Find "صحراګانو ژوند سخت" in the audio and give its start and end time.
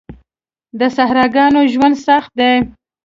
0.97-2.31